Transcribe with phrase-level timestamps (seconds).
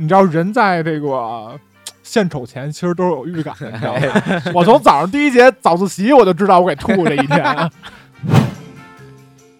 [0.00, 1.58] 你知道人在这个
[2.04, 4.42] 献丑前，其实都是有预感的，你知道吗？
[4.54, 7.70] 我从早上第一节早自习我就知道我给吐这一天。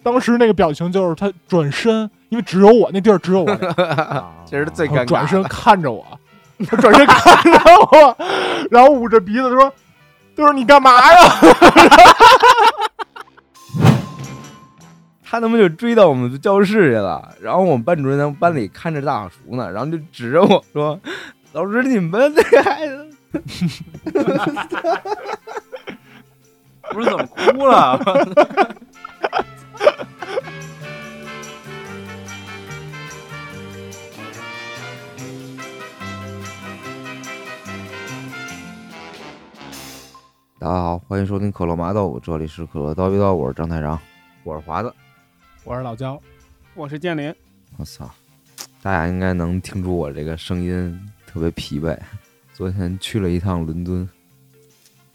[0.01, 3.55] 当时那个表情就是他转身，因为只有我那地儿只有我，
[4.49, 5.05] 这是最尴尬的。
[5.05, 6.05] 转身看着我，
[6.65, 7.59] 他转身看着
[7.91, 8.17] 我，
[8.71, 9.71] 然后捂着鼻子说
[10.39, 11.19] ：“就是你干嘛呀？”
[15.21, 20.97] 他他妈就追到我们教室去了，然后我们班主任在班里看着大叔呢，然后就指着我说
[21.51, 23.05] ：“老师，你们这个孩子
[26.89, 27.99] 不是怎么哭了？
[40.59, 43.97] 大家好，欢迎收听可乐麻豆腐，这里是可乐叨逼叨，我是张太长，
[44.43, 44.93] 我是华子，
[45.63, 46.21] 我是老焦，
[46.73, 47.33] 我是建林。
[47.77, 48.13] 我操，
[48.81, 51.97] 大家应该能听出我这个声音特别疲惫。
[52.53, 53.99] 昨天去了一趟伦敦，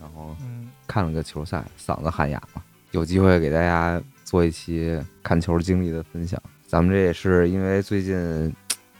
[0.00, 2.64] 然后嗯，看了个球赛，嗓子喊哑了。
[2.92, 6.42] 有机会给大家做一期看球经历的分享。
[6.66, 8.50] 咱们这也是因为最近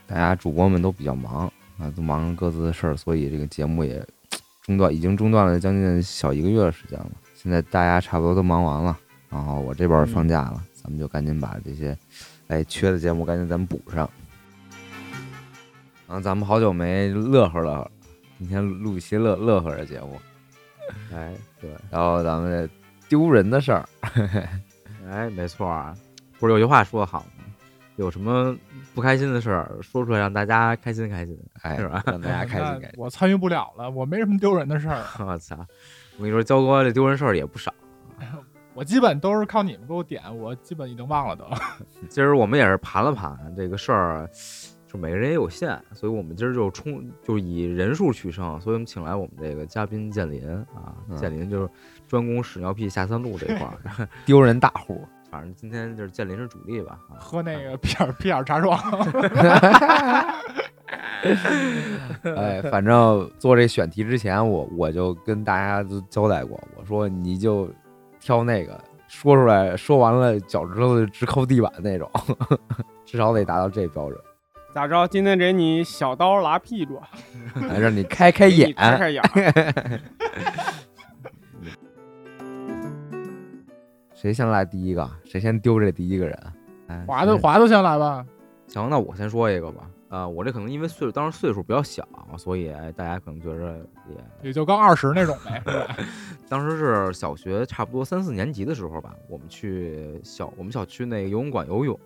[0.07, 4.07] 大家主播们都比较忙啊，都忙着各自的事儿，所以这个节目也
[4.65, 7.11] 中断，已经中断了将近小一个月的时间了。
[7.35, 8.99] 现在大家差不多都忙完了，
[9.29, 11.95] 然后我这边放假了，咱们就赶紧把这些
[12.47, 14.09] 哎缺的节目赶紧咱们补上。
[16.07, 17.91] 然后咱们好久没乐呵乐呵，
[18.39, 20.19] 今天录一期乐乐呵的节目。
[21.13, 22.69] 哎，对，然后咱们
[23.07, 23.87] 丢人的事儿，
[25.07, 25.95] 哎，没错啊，
[26.39, 27.34] 不是有句话说得好吗？
[27.97, 28.57] 有什么
[28.95, 32.91] 不开心的事儿，说出来让大家开心开心，哎，是吧让大家开心开心。
[32.97, 35.57] 我参与不了了，我没什么丢人的事儿， 我操！
[36.17, 37.73] 我跟你说，焦哥这丢人事儿也不少。
[38.75, 41.45] 我基本都是靠你们给我点，我基本已经忘了都。
[42.09, 44.29] 今儿我们也是盘了盘这个事儿，
[44.89, 51.71] 就每个人也有限，所以我们今儿就冲就以人数取胜，所以我们请来我们这个嘉宾建林啊，嗯建林就是
[52.09, 56.97] 专攻屎尿屁下三路这块儿， 丢人大户，反正今天就是建临时主力吧。
[57.11, 58.79] 啊喝那个皮尔皮尔茶爽，
[62.37, 67.69] 哎，反正做这选题之前，我我就跟大家都交代过，我说你就
[68.21, 72.09] 挑那个说出来，说完了脚趾头直抠地板那种，
[73.05, 74.17] 至少得达到这标准，
[74.73, 75.05] 咋着？
[75.09, 77.03] 今天给你小刀拉屁股，
[77.69, 78.73] 哎让你开开眼。
[78.75, 79.21] 开开眼
[84.25, 85.07] 谁先来第一个？
[85.23, 86.39] 谁先丢这第一个人？
[86.87, 88.25] 哎，华子华子先来吧。
[88.69, 89.91] 行，那我先说一个吧。
[90.09, 92.09] 啊、我这可能因为岁数当时岁数比较小，
[92.39, 93.77] 所以哎，大家可能觉着
[94.09, 95.63] 也也就刚二十那种呗，
[96.49, 101.99] 当时是小学差不多三四年级的时候吧，我们去小我们小区那个游泳馆游泳。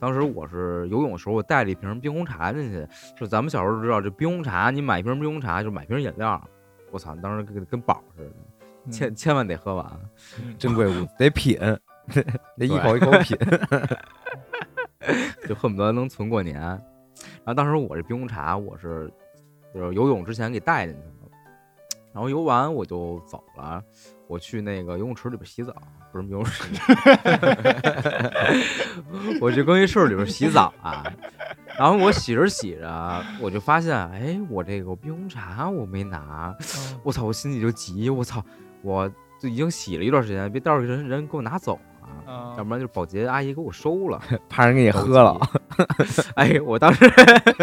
[0.00, 2.84] 当时我是游泳的时候，我带了一瓶冰红茶进去。
[3.16, 6.42] 就咱们小时候知道，这冰红茶，你买一瓶冰红茶就买瓶饮料。
[6.90, 8.34] 我操，当时跟跟宝似的，嗯
[8.90, 9.86] 千千万得喝完。
[10.38, 11.58] 嗯珍贵物 得品，
[12.56, 13.36] 得一口一口品。
[15.48, 16.60] 就恨不得能存过年。
[16.60, 19.10] 然后当时我这冰红茶，我是
[19.74, 21.30] 就是游泳之前给带进去了，
[22.12, 23.82] 然后游完我就走了，
[24.28, 25.74] 我去那个游泳池里边洗澡，
[26.12, 26.64] 不是游泳池，
[29.40, 31.02] 我去更衣室里边洗澡啊。
[31.78, 38.44] 然后我洗着洗着，我就发现，哎，我这个冰红茶我没拿，嗯我操，我心里就急，我操，
[38.82, 44.20] 我就已经洗了一段时间，别到时候人人给我拿走啊，嗯要不然就是保洁阿姨给我收了。
[44.48, 45.38] 怕人给你喝了，
[46.36, 47.04] 哎，我当时，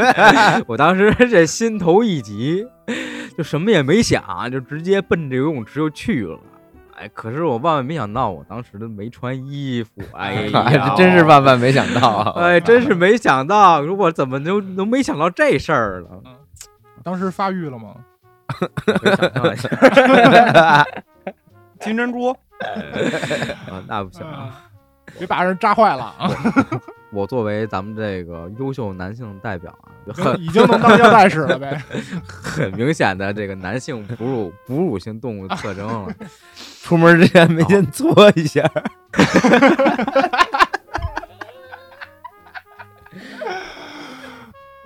[0.68, 2.66] 我当时这心头一急，
[3.38, 6.40] 就什么也没想，就直接奔着游泳池就去了。
[7.00, 10.02] 哎，可是我万万没想到，我当时都没穿衣服。
[10.14, 12.34] 哎呀，这真是万万没想到啊！
[12.42, 16.24] 哎，真是没想到，我怎么就能没想到这事儿了？
[17.04, 17.94] 当时发育了吗？
[21.80, 22.30] 金珍珠，
[23.70, 24.26] 啊，那不行。
[24.26, 24.64] 啊
[25.18, 26.30] 别把人扎坏了啊！
[27.12, 29.90] 我作为咱们这个优秀男性代表啊，
[30.38, 31.82] 已经能当腰带使了呗。
[32.28, 36.14] 很明显的这个男性哺乳哺乳性动物特征了。
[36.84, 38.62] 出门之前没先搓一下，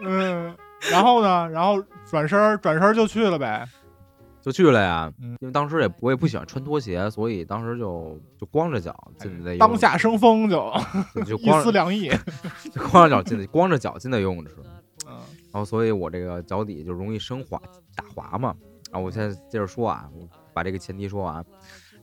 [0.04, 0.56] 嗯，
[0.92, 1.50] 然后呢？
[1.50, 3.66] 然后转身儿转身儿就去了呗。
[4.42, 9.56] 就去了呀，嗯因为当时也我也不喜欢穿拖鞋，所以当时就就光着脚进的。
[9.58, 10.70] 当下生风就
[11.16, 12.12] 一就光丝凉意。
[12.74, 14.56] 就光着脚进的，光着脚进的游泳池，
[15.08, 15.14] 嗯
[15.54, 17.62] 然后所以我这个脚底就容易生滑
[17.96, 18.54] 打滑嘛。
[18.92, 21.46] 然后我现在接着说啊，我把这个前提说完。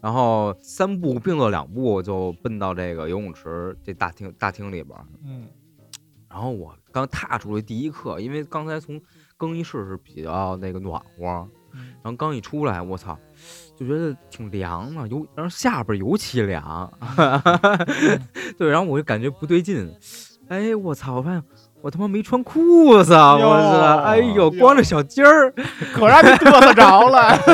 [0.00, 5.04] 然后三步并作两步就奔到这个游泳池这大厅大厅里边儿。
[5.22, 5.48] 嗯
[6.30, 9.00] 然后我刚踏出去第一刻，因为刚才从
[9.38, 13.16] 更衣室是比较那个暖和，嗯然后刚一出来，我操，
[13.76, 16.92] 就觉得挺凉的，尤然后下边尤其凉，
[18.58, 19.94] 对，然后我就感觉不对劲，
[20.48, 21.42] 哎，我操，我发现
[21.80, 25.52] 我他妈没穿裤子，我操，哎呦，光着小鸡儿，
[25.94, 27.38] 可让你嘚瑟着了。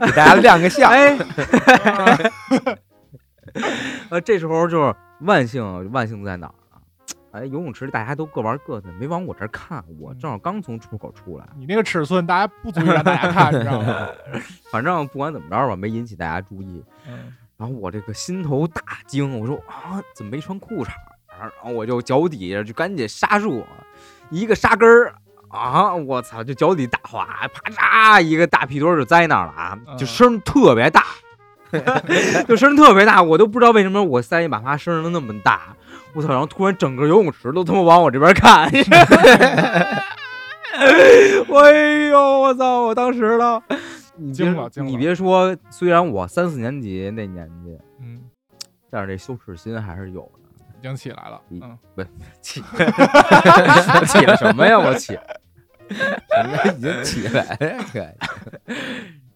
[0.00, 0.88] 给大家亮个相。
[0.90, 1.18] 哎，
[4.10, 6.67] 呃，这时候就是万幸，万幸在哪儿啊？
[7.32, 11.46] 哎，游泳池里大家都各玩各的，没往我这儿看，我正好刚从出口出来。
[11.56, 14.08] 你那个尺寸，大家不足以让大家看，你知道吗？
[14.72, 16.82] 反正不管怎么着吧，没引起大家注意。
[17.08, 20.90] 嗯然后我这个心头大惊，我说啊，怎么没穿裤衩？
[21.40, 23.66] 然后我就脚底下就赶紧刹住，
[24.30, 25.12] 一个刹根儿
[25.48, 31.04] 啊，我操，就脚底打滑，啪嚓，一个大屁墩儿就栽那儿了啊，就声特别大，
[32.46, 35.74] 就声特别大，我都不知道为什么我塞一把花声能那么大，
[36.14, 36.28] 我操！
[36.28, 38.68] 然后突然整个游泳池都他妈往我这边看，
[40.74, 42.82] 哎呦，我操！
[42.82, 43.62] 我当时了。
[44.16, 44.52] 你别
[44.82, 48.20] 你别说，虽然我三四年级那年纪，嗯，
[48.90, 50.40] 但是这羞耻心还是有的。
[50.76, 51.40] 已经起来了。
[51.50, 52.04] 嗯，不，
[52.40, 54.78] 起，我 起了什么呀？
[54.78, 55.16] 我起，
[56.76, 57.56] 已经起来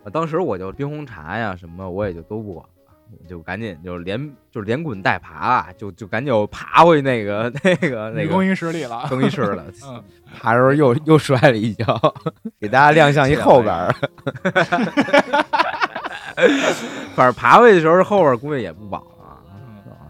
[0.04, 2.66] 了， 当时我就冰红茶呀什么，我也就都不管
[3.28, 4.18] 就赶紧就连
[4.50, 9.06] 就是连滚带爬啊，就就赶紧又爬回那个 那个那更衣室里了。
[9.08, 9.64] 更衣室了。
[9.86, 10.02] 嗯，
[10.40, 11.84] 爬的时候又又摔了一跤，
[12.60, 13.94] 给大家亮相一后边儿。
[17.14, 19.38] 反正爬回去的时候后边估计也不保了，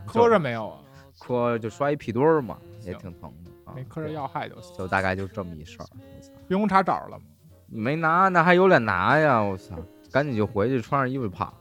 [0.06, 0.78] 磕着没有啊？
[1.18, 3.72] 磕就摔一屁墩儿嘛，也挺疼的啊。
[3.74, 4.76] 没磕着要害就行。
[4.76, 5.86] 就大概就这么一事儿。
[6.48, 7.24] 冰红茶找着了吗？
[7.68, 9.40] 没拿，那还有脸拿呀！
[9.40, 9.74] 我操，
[10.12, 11.52] 赶紧就回去穿上衣服跑。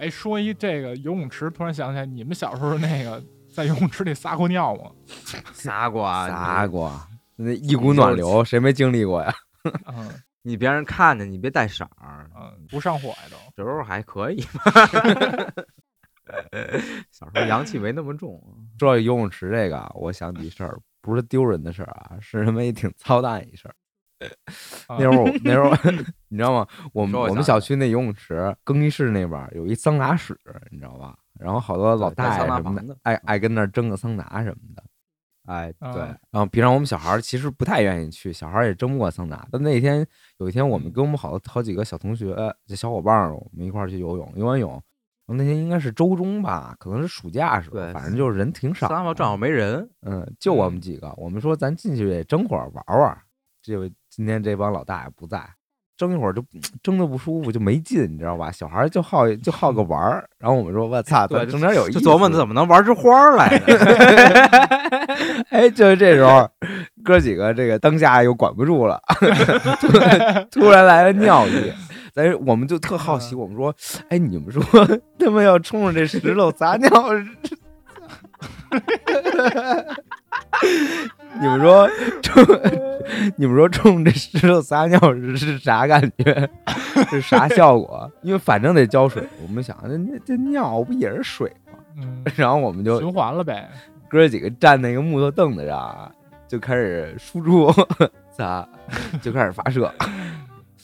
[0.00, 3.22] 哎，说一这个游泳池，突然想起来，你们小时候那个
[3.54, 4.90] 在游泳池里撒过尿吗？
[5.52, 6.90] 撒过啊，撒过，
[7.36, 9.32] 那一股暖流，谁没经历过呀？
[9.86, 10.10] 嗯
[10.42, 13.62] 你别让人看见，你别带色儿，嗯，不上火呀都。
[13.62, 14.72] 时候还可以吧。
[17.10, 18.40] 小时候阳气没那么重，
[18.78, 23.74] 说到游泳池这个啊，我想起一事儿，不是丢人的事儿啊，是他妈也挺操蛋一事儿。
[24.86, 25.70] 啊那会儿我那时候
[26.28, 26.66] 你知道吗？
[26.92, 30.38] 我们我我们小区那游泳池更衣室那边有一桑拿室，
[30.70, 31.16] 你知道吧？
[31.38, 34.82] 然后好多老大爷什么的爱爱跟那儿蒸个桑拿什么的。
[35.46, 39.44] 哎，啊对，然后平常我们小孩其实不太愿意去，小孩也蒸不过桑拿。
[39.50, 40.06] 但那天
[40.38, 44.80] 有一天，我们嗯跟我们好好几个小同学、这小伙伴儿，我们一块儿去游泳，游完泳，
[45.26, 53.18] 那天应该是周中吧，可能是暑假时候，反正就是人挺少正好没人，嗯，就我们几个，我们说咱进去也蒸会儿玩玩。
[53.62, 55.42] 结果今天这帮老大爷不在，
[55.96, 56.42] 争一会儿就
[56.82, 58.50] 争的不舒服，就没劲，你知道吧？
[58.50, 62.00] 小孩就好就好个玩儿， 然后我们说我操，对咱整点有意思。
[62.00, 63.66] 就琢磨怎么能玩出花儿来呢？
[65.50, 66.48] 哎，就是这时候，
[67.04, 69.00] 哥几个这个当下又管不住了，
[69.80, 71.72] 突然突然来了尿意，
[72.14, 73.74] 咱我们就特好奇，我们说，
[74.08, 74.62] 哎，你们说
[75.18, 76.88] 他们要冲着这石头撒尿，
[81.40, 81.88] 你们说
[82.22, 82.44] 冲，
[83.36, 86.48] 你们说冲这石头撒尿是是啥感觉？
[87.08, 88.10] 是啥效果？
[88.22, 91.78] 因为反正得浇水，我们想，那那这尿不也是水吗？
[91.96, 93.68] 嗯， 然后我们就循环了呗。
[94.08, 96.10] 哥几个站那个木头凳子上啊，
[96.48, 97.72] 就开始输出，
[98.36, 98.68] 咋
[99.22, 99.90] 就开始发射，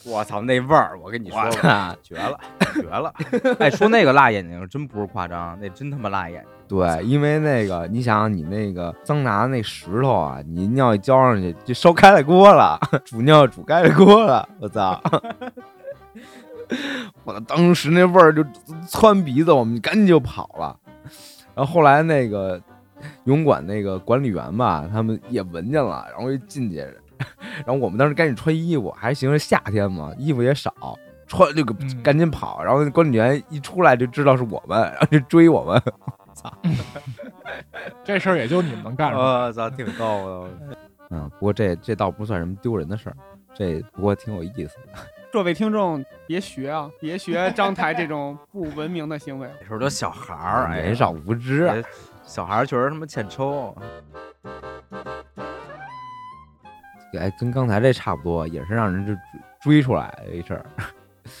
[0.05, 2.39] 我操，那味儿，我跟你说吧，绝了，
[2.73, 3.13] 绝了！
[3.59, 6.51] 哎，说那个辣眼睛真不是夸张，那真他妈辣眼睛。
[6.67, 15.01] 对，因为那个你想想，你那个桑拿那石头啊，你尿一浇上去就烧开了锅了， 煮尿煮开了锅了，我操！
[17.23, 18.43] 我当时那味儿就
[18.89, 20.77] 窜鼻子，我们赶紧就跑了。
[21.55, 22.61] 然后后来那个
[23.23, 26.85] 游泳馆那个管理员吧，他们也闻见了，然后就进去，
[27.65, 30.73] 然后我们当时赶紧穿衣服，还行是夏天嘛，衣服也少，
[31.25, 35.81] 穿这个嗯赶紧跑，然后那管理员一出来就知道是我们，然后就追我们。
[38.03, 39.23] 这事儿也就你们能干出来。
[39.23, 40.77] 我操，挺逗的。
[41.09, 43.15] 嗯，不过这这倒不算什么丢人的事儿，
[43.55, 44.93] 这不过挺有意思的。
[45.31, 49.49] 各位听众别学啊，别学张台这种不文明的行为。
[49.59, 51.83] 那时候都小孩儿，哎年少无知
[52.23, 53.75] 小孩儿确实他妈欠抽。
[57.17, 59.21] 哎，跟刚才这差不多，也是让人就追
[59.61, 60.65] 追出来的一事儿。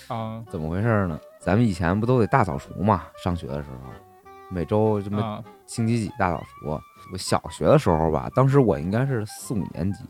[0.07, 1.19] 啊 怎么回事呢？
[1.39, 3.03] 咱们以前不都得大扫除嘛？
[3.23, 3.91] 上学的时候，
[4.49, 6.79] 每周什么啊星期几大扫除。
[7.11, 10.03] 我小学的时候吧，当时我应该是四五年级，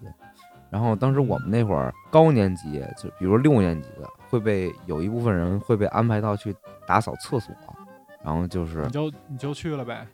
[0.70, 6.56] 然后当时我们那会儿高年级，就比如六年级的会被有一部分人会被安排到去
[6.88, 7.53] 打扫厕所，
[8.24, 10.08] 然后就是你就你就去了呗。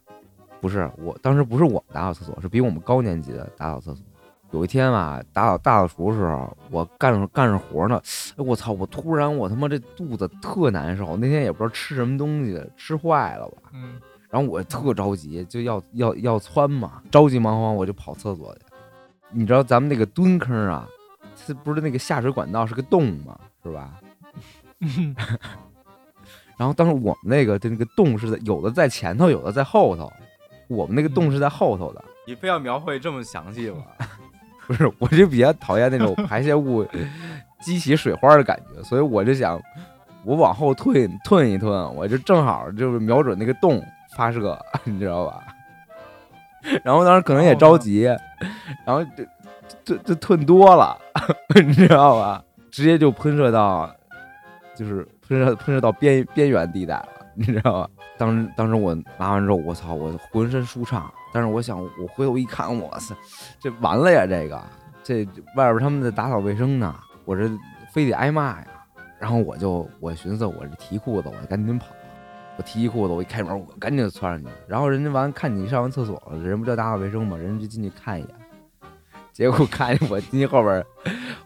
[0.59, 4.05] 不是我当时不是我们打扫厕所，是比我们高年级的打扫厕所。
[4.51, 7.99] 有一天吧，打扫大扫除的时候，我干着干着活呢，
[8.37, 8.71] 哎我操！
[8.71, 13.71] 我突然我他妈这肚子特难受，那天也不知道吃什么东西，吃坏了吧。
[13.73, 13.99] 嗯，
[14.33, 18.61] 然后我特着急，就要要要窜嘛，着急忙慌我就跑厕所去。
[19.29, 20.89] 你知道咱们那个蹲坑啊，
[21.45, 23.93] 它不是那个下水管道是个洞嘛，是吧？
[26.57, 30.11] 然后当时我们那个的那个洞是在有的在前头，有的在后头，
[30.67, 32.03] 我们那个洞是在后头的。
[32.25, 33.83] 你非要描绘这么详细吗？
[34.65, 36.83] 不是，我就比较讨厌那种排泄物
[37.61, 39.61] 激起水花的感觉，所以我就想，
[40.23, 43.79] 我往后退退一退，我就正好就是瞄准那个洞
[44.15, 45.41] 发射， 你知道吧？
[46.83, 48.03] 然后当时可能也着急，
[48.85, 49.25] 然后就
[49.83, 50.97] 就就吞多了，
[51.55, 52.43] 你知道吧？
[52.71, 53.89] 直接就喷射到，
[54.75, 57.89] 就是喷射喷射到边边缘地带了，你知道吧？
[58.17, 61.11] 当时当时我拿完之后，我操，我浑身舒畅。
[61.33, 63.15] 但是我想，我回头一看，哇塞，
[63.59, 64.25] 这完了呀！
[64.27, 64.63] 这个，
[65.03, 67.49] 这外边他们在打扫卫生呢，我这
[67.91, 68.67] 非得挨骂呀。
[69.19, 71.87] 然后我就我寻思，我这提裤子，我赶紧跑。
[72.55, 74.47] 我提一裤子，我一开门，我赶紧就窜上去。
[74.67, 77.35] 然后人家完看你上完厕所了，人不叫打扫卫生吗？
[77.35, 78.29] 人就进去看一眼。
[79.31, 80.85] 结果看见我进去后边，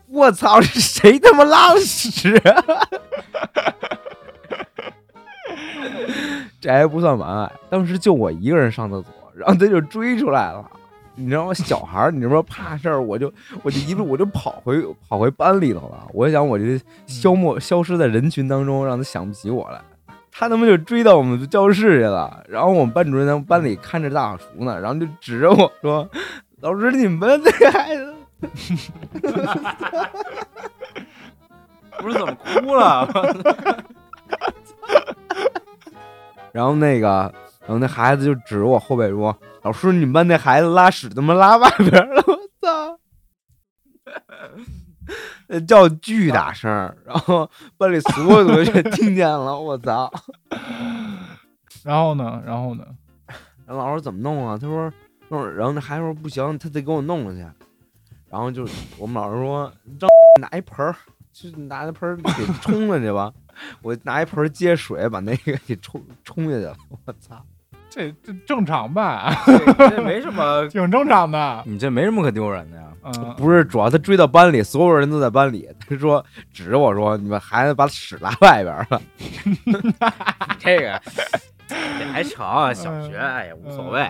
[0.08, 2.34] 我操，是谁他妈拉的屎？
[6.60, 9.14] 这还不算完，当时就我一个人上厕所。
[9.34, 10.70] 然后他就追出来了，
[11.16, 11.54] 你知道吗？
[11.54, 13.32] 小孩儿，你这不怕事儿，我就
[13.64, 16.08] 我就一路我就跑回跑回班里头了。
[16.12, 16.66] 我想我就
[17.06, 19.80] 消没消失在人群当中，让他想不起我来。
[20.38, 22.44] 他他妈就追到我们教室去了。
[22.48, 26.08] 然后我们班主任在班里看着大扫除呢，然后就指着我说
[26.62, 28.14] ：“老师，你们这个孩子
[31.98, 33.10] 不是怎么哭了？”
[36.54, 37.34] 然后那个。
[37.62, 42.98] 然后那孩子就指着我后背说：“老师，你们班那孩子拉屎他妈拉外边了！”我操！
[45.68, 46.70] 叫巨大声，
[47.06, 49.60] 然后班里所有同学 听见了。
[49.60, 50.12] 我操！
[51.84, 52.42] 然后呢？
[52.46, 52.86] 然后呢？
[53.66, 54.58] 然后老师怎么弄啊？
[54.58, 54.92] 他说
[55.30, 57.46] ：“弄。”然后那孩子说：“不行，他得给我弄去。”
[58.30, 60.10] 然后就我们老师说：“让
[60.42, 60.96] 拿一盆儿，
[61.34, 63.34] 去拿一盆儿给冲了去吧。”
[63.82, 66.78] 我拿一盆接水把那个给冲冲下去了。
[67.06, 67.44] 我操！
[67.98, 69.34] 这这正常吧？
[69.90, 71.64] 这没什么， 挺正常的。
[71.66, 72.84] 你这没什么可丢人的呀。
[73.04, 75.68] 嗯，不是，主要他追到班里，所有人都在班里。
[75.90, 76.24] 他说
[76.54, 79.02] 指着我说：“你们孩子把屎拉外边了。
[80.60, 81.02] ”这个
[82.00, 83.14] 也还成，小学
[83.48, 84.08] 也无所谓。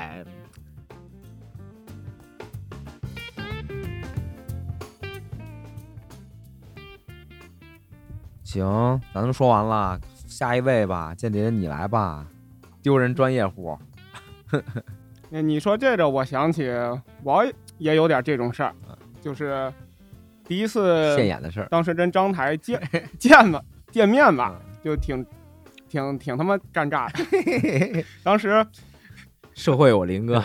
[8.43, 12.25] 行，咱都说完了，下一位吧，间谍你来吧。
[12.87, 13.77] 丢人专业户，
[15.29, 16.71] 那你说这个，我想起
[17.21, 17.45] 我
[17.79, 18.73] 也有点这种事儿，
[19.19, 19.69] 就是
[20.45, 21.67] 第一次现眼的事儿。
[21.69, 22.81] 当时跟张台见
[23.19, 25.25] 见吧，见面吧，就挺
[25.89, 28.05] 挺挺他妈尴尬的。
[28.23, 28.65] 当时
[29.53, 30.41] 社会我林哥，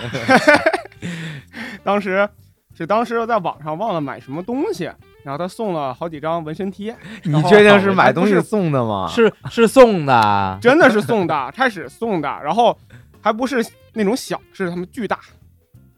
[1.84, 2.28] 当时
[2.74, 4.90] 是当时在网上忘了买什么东西。
[5.22, 9.06] 然后他送了好几张纹身贴，你确定是买东西送的吗？
[9.08, 12.76] 是是送的， 真的是送的，开始送的，然后
[13.20, 15.20] 还不是那种小，是他们巨大，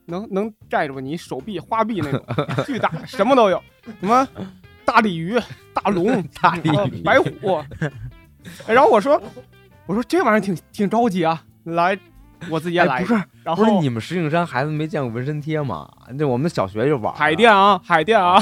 [0.06, 2.22] 能能盖住你手臂花臂那种，
[2.66, 3.62] 巨大，什么都有，
[4.00, 4.26] 什么
[4.84, 5.40] 大鲤鱼、
[5.72, 7.62] 大龙、 大鲤鱼、白虎。
[8.66, 9.18] 然后我说，
[9.86, 11.98] 我说这玩意儿挺挺着急啊，来，
[12.50, 13.00] 我自己也来。
[13.00, 15.90] 不是，然后不是你们石景山孩子没见过纹身贴吗？
[16.18, 18.38] 那我们小学就玩海淀啊，海淀啊。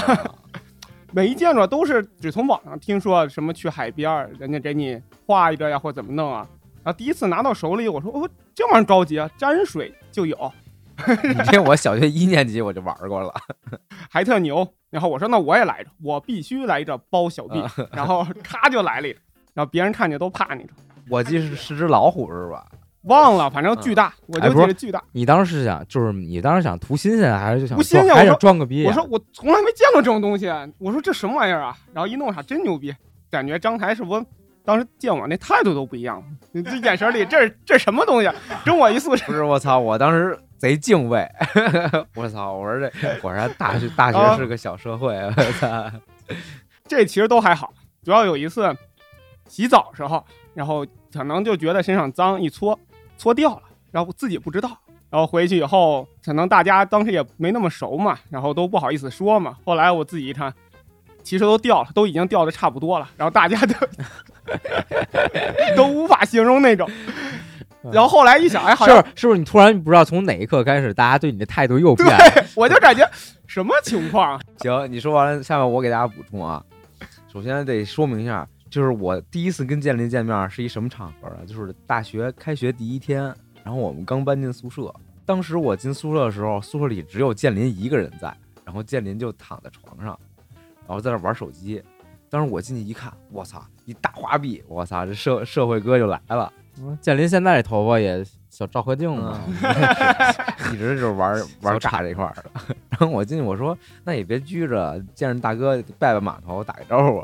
[1.13, 6.47] 没见着，都是只从网上听说什么去海边人家给你画一个呀，或怎么弄啊。
[6.83, 10.53] 然后第一次拿到手里，我说哦，这玩意儿着急啊，沾水就有。
[11.25, 13.33] 你这我小学一年级我就玩过了，
[14.11, 14.67] 还特牛。
[14.91, 17.63] 然后我说那我也来着，我必须来着包小弟。
[17.93, 19.09] 然后咔就来了，
[19.55, 20.67] 然后别人看见都怕你。
[21.09, 22.67] 我记是是只老虎是吧？
[23.05, 25.03] 忘了，反正巨大，我就记得巨大。
[25.13, 28.15] 你当时是想，就是你当时想图新鲜，还是就想图新鲜？
[28.15, 28.85] 还想装个逼？
[28.87, 30.47] 我说我从来没见过这种东西，
[30.79, 31.77] 我说这什么玩意儿啊？
[31.93, 32.95] 然后一弄上真牛逼，
[33.31, 34.25] 感觉张台是不
[34.65, 38.31] 当时见我那态度都不一样，你这眼神里这 这什么东西？
[38.65, 39.25] 跟我一宿舍。
[39.27, 41.29] 不是我操，我当时贼敬畏，
[42.15, 45.91] 我操，我说这果然大学大学是个小社会， 我操。
[46.87, 47.73] 这其实都还好，
[48.05, 48.73] 主要有一次
[49.49, 52.79] 洗澡时候，然后可能就觉得身上脏，一搓。
[53.17, 54.71] 搓掉了，然后自己不知道，
[55.11, 59.57] 然后回去以后，可能大家当时也没那么熟嘛，然后都不好意思说嘛。
[59.65, 60.53] 后来我自己一看，
[61.23, 63.75] 其实都掉了，都已经掉的差不多了， 然后大家都
[65.77, 66.89] 都无法形容那种。
[67.91, 72.17] 然后后来一想，哎，好是像是不是你突然不知道从哪一刻开始，大家对你的态度又变了？
[72.33, 73.05] 对，我就感觉
[73.49, 74.41] 什么情况啊？
[74.61, 76.63] 行，你说完了，下面我给大家补充啊。
[77.33, 81.45] 首先得说明一下，就是我第一次跟建林见面是一什么场合啊？
[81.47, 83.23] 就是大学开学第一天，
[83.63, 84.91] 然后我们刚搬进宿舍。
[85.27, 90.19] 当时我进宿舍的时候，宿舍里只有建林一个人在，然后建林就躺在床上，
[90.87, 91.83] 然后在那玩手机。
[92.31, 96.51] 当时我进去一看，我操，一大花臂，我操，这社社会哥就来了。
[97.03, 99.39] 建林现在这头发也小赵合镜嘛，
[100.73, 102.45] 一直就是玩 玩炸这块儿的。
[102.89, 107.23] 然后我进去我说，那也别拘着，见着大哥拜拜码头，打个招呼。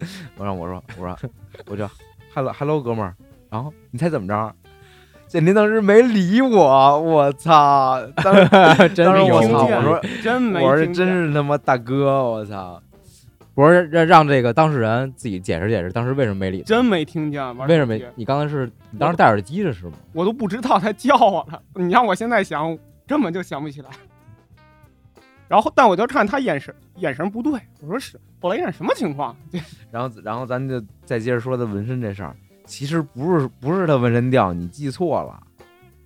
[0.36, 1.16] 我让我说我说
[1.66, 1.88] 我就
[2.34, 3.14] hello hello 哥们儿，
[3.50, 4.54] 然后你猜怎么着？
[5.26, 8.00] 建林当时没理我，我操！
[8.24, 12.82] 当时真当时我操，我说真没我说真听见是他妈大哥，我操！
[13.54, 16.64] 不是让让这个当事人自己解释解释，当时为什么没理他？
[16.64, 17.42] 真没听见。
[17.56, 19.92] 玩为什么手机你刚才是你当时戴耳机的是吗？
[20.14, 21.60] 我都不知道他叫我了。
[21.74, 23.90] 你让我现在想，根本就想不起来。
[25.48, 29.34] 然后，但我就看他眼神眼神不对，我说是，后来一看什么情况？
[29.90, 32.36] 然后然后咱就再接着说他纹身这事儿，
[32.66, 35.42] 其实不是不是他纹身掉，你记错了，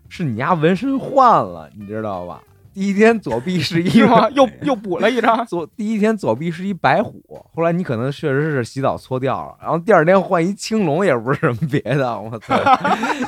[0.08, 2.42] 是你家纹身换了，你知道吧？
[2.74, 4.28] 第一天左臂是一是吗？
[4.30, 5.44] 又又补了一张。
[5.46, 7.22] 左第一天左臂是一白虎，
[7.54, 12.58] 后来你可能确实是洗澡搓掉了，然后第二天换一青龙，也不是什么别的， 我操，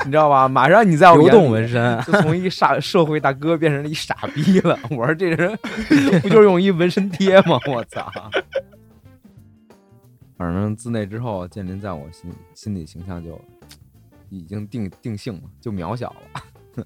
[0.04, 0.48] 你知道吧？
[0.48, 4.78] 马上你在我流动纹身，就从一傻社会大哥变成了一傻逼了。
[4.90, 5.56] 我说这人
[6.22, 7.58] 不就是用一纹身贴吗？
[7.66, 8.10] 我操！
[10.36, 13.40] 反正自那之后，建林在我心心里形象就
[14.30, 16.84] 已经定定性了，就渺小了。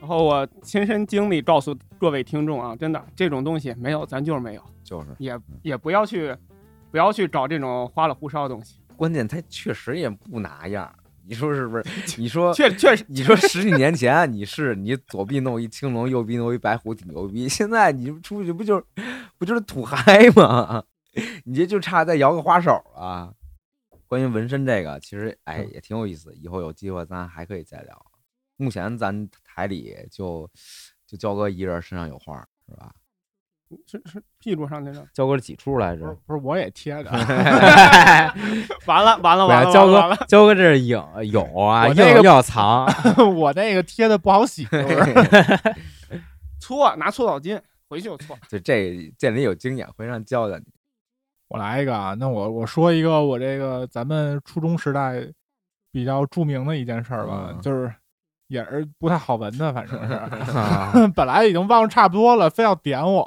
[0.00, 6.34] 然后我亲身经历告诉各位听众啊，真的这种东西没有，咱就是没有，就是，也也不要去
[6.90, 8.80] 不要去找这种花里胡哨的东西。
[8.96, 10.92] 关键它确实也不拿样。
[11.26, 11.84] 你说是不是？
[12.18, 17.48] 你说确确实， 你说十几年前你是你左臂弄一青龙，右臂弄一白虎，挺牛逼。
[17.48, 18.84] 现在你出去不就是
[19.38, 20.82] 不就是土嗨吗？
[21.44, 23.32] 你这就差再摇个花手了。
[24.08, 28.06] 关于纹身这个，其实哎也挺有意思，以后有机会咱还可以再聊。
[28.60, 30.48] 目前咱台里就
[31.06, 32.92] 就焦哥一人身上有花，是吧？
[33.86, 35.06] 是是屁股上那个。
[35.14, 36.16] 焦哥几处来着不是？
[36.26, 37.10] 不是，我也贴的。
[38.86, 42.84] 完了完了不完了焦哥焦哥这是影有啊，硬要藏，
[43.36, 44.66] 我那个贴的不好洗，
[46.58, 48.36] 搓拿搓澡巾回去就搓。
[48.48, 50.64] 就这建林有经验，会让教教你。
[51.46, 55.24] 我来一个啊，那我我说一个我这个咱们初中时代
[55.92, 57.92] 比较著名的一件事儿吧，嗯就是
[58.50, 60.12] 也是不太好闻的，反正是。
[60.58, 63.24] 啊 本来已经忘了差不多了，非要点我。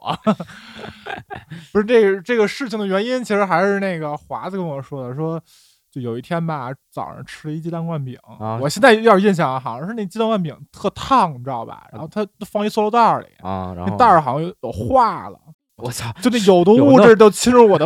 [1.71, 5.41] 不是这个这个事情的原因，其实还是那个华子跟我说的，说
[5.89, 11.87] 就有一天吧，早上吃了一鸡蛋灌饼，啊我现在有点印象啊，好像是那鸡蛋灌饼特烫，你知道吧？
[11.93, 15.37] 然后它放一塑料袋儿里，啊，然后那袋儿好像有有化了，
[15.77, 17.85] 我操，就那有毒物质都侵入我的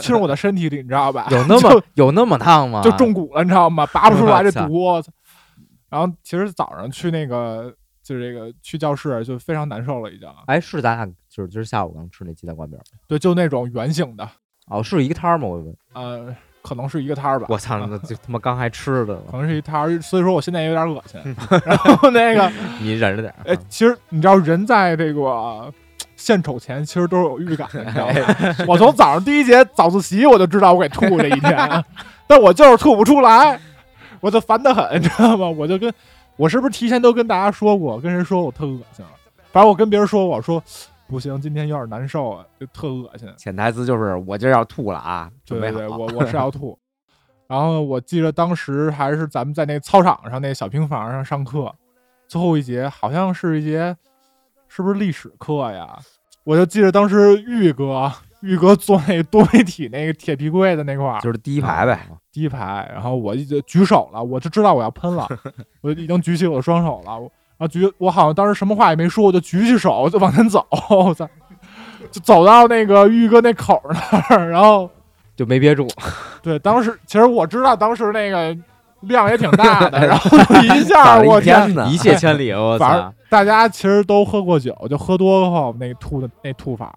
[0.00, 1.28] 侵入我的身体里，你知道吧？
[1.30, 2.82] 有那么有那么烫吗？
[2.82, 3.86] 就就中蛊了，你知道吗？
[3.92, 5.14] 拔不出来这我操毒。
[5.92, 10.26] 然后其实早上去那个就是这个去教室就非常难受了，已经。
[10.46, 14.26] 哎，是咱俩就是今儿下午刚吃那鸡蛋灌饼对，就那种圆形的，
[14.68, 15.46] 哦，是一个摊儿吗？
[15.46, 17.46] 我问，呃，可能是一个摊儿吧。
[17.50, 21.20] 我操，那就他妈刚还吃的 可能是一摊儿，所以说我现在有点恶心。
[21.66, 22.50] 然后那个，
[22.80, 25.70] 你忍着点哎，其实你知道，人在这个
[26.16, 28.64] 献丑前，其实都是有预感的，你知道吗？
[28.66, 31.84] 我从早上第一节早自习我就知道我给吐这一天，
[32.26, 33.60] 但我就是吐不出来，
[34.22, 35.46] 我就烦得很， 你知道吗？
[35.50, 35.92] 我就跟
[36.36, 39.10] 我是不是提前都跟大家说过，跟人说我特恶心了，
[39.50, 40.62] 反正我跟别人说，我说
[41.06, 43.28] 不行，今天有点难受啊，就特恶心。
[43.36, 45.30] 潜台词就是我今儿要吐了啊。
[45.44, 46.78] 对对对，我 我是要吐。
[47.48, 51.70] 然后我记得当时还是咱们在那操场上那小平房上上课，
[52.26, 53.94] 最后一节好像是一节，
[54.68, 55.98] 是不是历史课呀？
[56.44, 58.10] 我就记得当时玉哥，
[58.42, 62.00] 玉哥坐那多媒体那个铁皮柜的那块儿，就是第一排呗，
[62.32, 65.26] 第一排，然后我就举手了，我就知道我要喷了，
[65.80, 71.28] 我已经举起我的双手了，我然后举，我好像当时什么话也没说，我就举起手就往前走，我操，
[72.10, 74.90] 就走到那个玉哥那口那儿，然后
[75.36, 75.86] 就没憋住，
[76.42, 78.56] 对，当时其实我知道当时那个
[79.02, 83.14] 量也挺大的，然后一下我天，一天呢，一泻千里，我反操正！
[83.28, 86.92] 大家其实都喝过酒，就喝多后那吐的那吐法，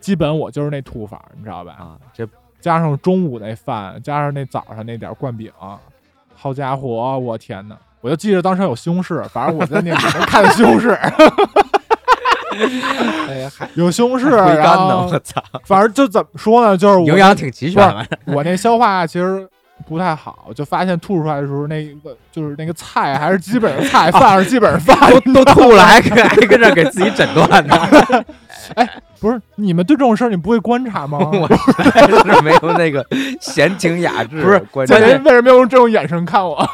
[0.00, 1.72] 基本我就是那吐法，你知道吧？
[1.78, 2.26] 啊，这
[2.60, 5.50] 加上中午那饭，加上那早上那点儿灌饼，
[6.34, 7.76] 好家伙，我天呐！
[8.00, 10.90] 我就记得当时有西红柿，反正我在那里面看西红柿，
[13.28, 18.06] 哎呀，还有西红柿，回然甘呢，后我操，反正就怎么说呢，就是我营养挺齐全的。
[18.26, 19.46] 我那消化其实
[19.88, 25.10] 不太好，就发现吐出来的时候，那个就是那个菜还是基本上菜，饭是基本上饭。
[25.24, 27.76] 都都吐了，还 还跟这给自己诊断呢。
[28.76, 28.88] 哎
[29.18, 31.18] 不是你们对这种事儿你不会观察吗？
[31.18, 33.04] 我实在是没有那个
[33.40, 36.66] 闲情雅致，不是关这键人为什么要用这种眼神看我？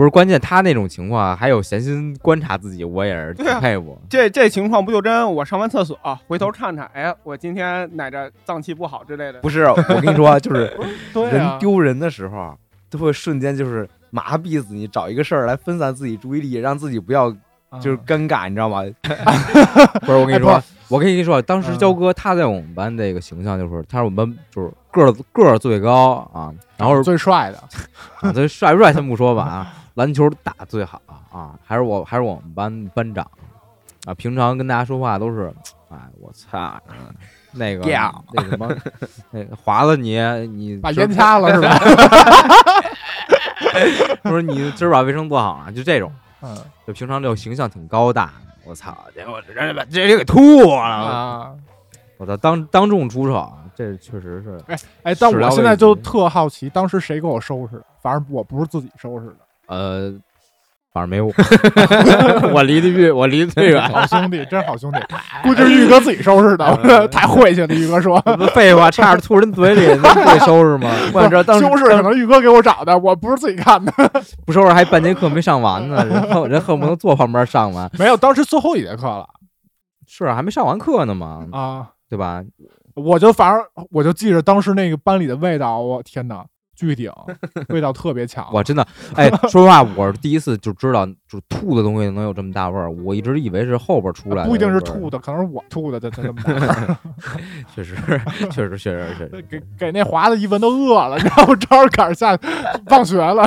[0.00, 4.00] 不是关键，他那种情况还有闲心观察自己，我也是佩服。
[4.08, 5.94] 这这情况不就真我上完厕所、
[6.26, 9.40] 回头看看，哎，我今天哪着脏器不好之类的。
[9.40, 10.72] 不是，我跟你说，就是
[11.30, 12.56] 人，丢人的时候，
[12.88, 17.28] 都会瞬间就是麻痹自己，找一个事儿来分散自己注意力，让自己不要
[17.68, 18.82] 啊就是尴尬，你知道吗？
[20.00, 27.58] 不是我跟你说，我跟你说，当时嗯焦哥他在我们班这个形象就是，他是我们班就是个儿个儿最高啊，然后是最帅的，
[28.26, 31.00] 啊这帅不帅先不说吧啊，篮球打最好
[31.32, 33.26] 啊，还是我还是我们班班长。
[34.06, 35.52] 啊，平常跟大家说话都是，
[35.90, 36.80] 哎我操，
[37.52, 38.74] 那个屌那什么
[39.30, 41.78] 那个划了你你把烟掐了 是吧？
[44.22, 46.56] 不是你今儿把卫生做好了，就这种，嗯。
[46.86, 48.32] 就平常就形象挺高大，
[48.64, 51.52] 我操，结果这人把这人给吐了，啊，
[52.16, 54.58] 我操，当当众出手，啊这确实是。
[55.02, 57.84] 哎，但我现在就特好奇，当时谁给我收拾的？
[58.00, 59.36] 反正我不是自己收拾的，
[59.70, 60.12] 呃，
[60.92, 61.32] 反正没 我，
[62.52, 63.80] 我离得越我离得最远。
[63.88, 64.98] 好兄弟，真好兄弟，
[65.44, 66.76] 估计是玉哥自己收拾的，
[67.08, 67.68] 太晦气了。
[67.68, 68.20] 玉哥说，
[68.52, 70.90] 废话，差点吐人嘴里，那不得收拾吗？
[71.14, 73.92] 我这当时西红柿可能玉哥给我找的，我不是自己看的。
[74.44, 77.88] 不收拾还半节课没上完呢，人恨人恨不得坐旁边上完。
[77.96, 79.24] 没有，当时最后一节课了
[80.08, 82.42] 是啊还没上完课呢嘛，啊，对吧？
[82.96, 86.44] 我就反正我就记着当时那个班里的味道，我天哪，
[86.80, 87.12] 巨顶，
[87.68, 88.48] 味道特别强。
[88.50, 92.90] 我真的， 哎，说实话，我是第一次就知道，就是吐的东西能有这么大味儿。
[92.90, 96.96] 我一直以为是后边出来的，不一定是吐，的，可能是我吐的，这这这么大味儿。
[97.76, 97.94] 确实，
[98.50, 102.48] 确实，确实，确实， 给给那华子一闻都饿了，然后正好赶上下
[102.86, 103.46] 放学了。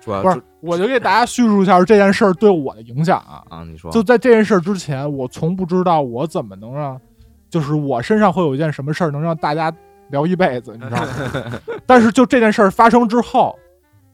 [0.00, 3.40] 主要不是，我就给大家叙述一下这件事儿对我的影响啊。
[3.48, 7.00] 啊，你说就在这件事儿之前，我从不知道我怎么能让，
[7.48, 9.72] 就是我身上会有一件什么事儿能让大家
[10.10, 11.60] 聊一辈子，你知道吗？
[11.86, 13.58] 但是就这件事儿发生之后，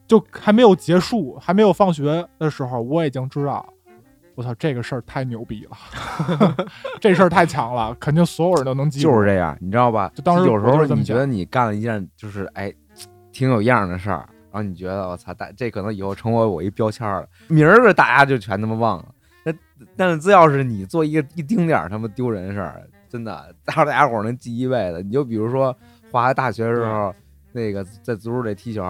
[0.07, 3.65] 就还没有结束，还没有放学的时候，我已经知道，
[4.35, 6.55] 我操，这个事儿太牛逼了，
[6.99, 9.09] 这事儿太强了，肯定所有人都能记住。
[9.09, 10.11] 就是这样，你知道吧？
[10.13, 12.73] 就当时有时候你觉得你干了一件就是哎
[13.31, 19.05] 挺有样儿的事儿，然后你觉得我操，大这可能以后成为我一标签儿了，明儿个大家就全他妈忘了。
[19.43, 19.53] 那
[19.95, 22.81] 但是只要是你做一个一丁点儿他妈丢人的事儿，
[23.15, 25.01] 真的，到时候大家伙儿能记一辈子。
[25.01, 25.73] 你就比如说
[26.11, 27.15] 华大学的时候，
[27.53, 28.83] 那个在足球队踢球，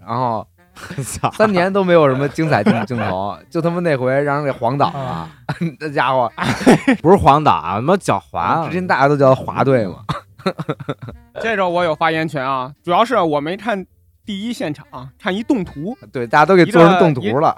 [0.00, 0.46] 然后
[1.34, 5.30] 三年都没有什么精彩镜 镜头，就他妈那回让人给晃倒了啊，
[5.78, 6.32] 那家伙，
[7.02, 10.02] 不是黄打，他妈脚滑之，前大家都叫他华队嘛。
[11.42, 13.84] 这时候我有发言权啊，主要是我没看
[14.24, 14.86] 第一现场，
[15.18, 17.54] 看一动图，对，大家都给做成动图了。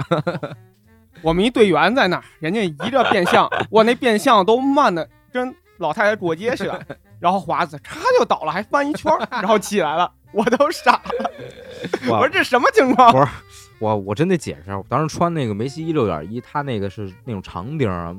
[1.22, 5.54] 我们一队员在那儿，人家一个变相，我那变相都慢的跟
[5.84, 6.80] 老太太过街去了，
[7.20, 11.30] 然后华子嚓就倒了，还翻一圈，然后起来了，我都傻了，
[12.08, 13.28] 我我说这什么情况？
[13.80, 18.14] 我我真得解释，我当时穿那个梅西一六点一，它那个是那种长钉儿，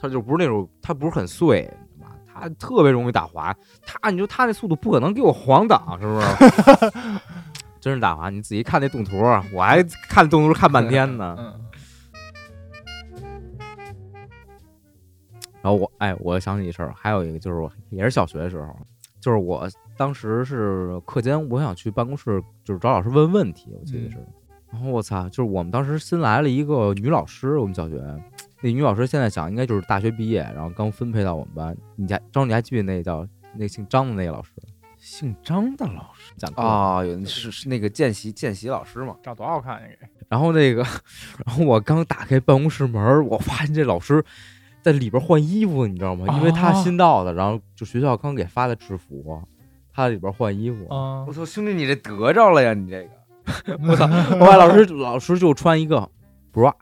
[0.00, 2.16] 它就不是那种，它不是很碎，你知道吧？
[2.34, 3.54] 它特别容易打滑，
[3.86, 6.92] 它你说他那速度不可能给我晃挡，是不是？
[7.80, 9.18] 真是打滑，你仔细看那动图，
[9.52, 11.36] 我还看动图看半天呢。
[11.38, 11.61] 嗯，
[15.62, 18.76] 然后我哎，我想起一事儿，还有一个就是我也是小学的时候，
[19.20, 24.18] 就是我当时是课间，我想去办公室，就是找老师问问题，我记得是。
[24.72, 28.02] 然后我操，就是我们当时新来了一个女老师，我们小学
[28.62, 31.76] 那女老师现在想应该就是大学毕业，然后刚分配到我们班。
[31.94, 34.50] 你家张，你还记得那叫那姓张的那个老师
[34.96, 36.62] 姓张的老师讲课？
[36.62, 39.16] 哦，有是是那个见习见习老师嘛？
[39.22, 39.88] 长多好看呀！
[40.00, 40.82] 给然后那个，
[41.44, 44.24] 然后我刚打开办公室门儿，我发现这老师
[44.82, 46.26] 在里边换衣服，你知道吗？
[46.36, 49.40] 因为他哦新到的，然后就学校刚给发的制服，
[49.94, 50.86] 他在里边换衣服。
[50.94, 52.74] 啊我操，兄弟，你这得着了呀！
[52.74, 54.06] 你这个 我操！
[54.06, 56.08] 后来老师老师就穿一个
[56.52, 56.72] bra，